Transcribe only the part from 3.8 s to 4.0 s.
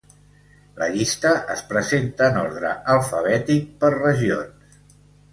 per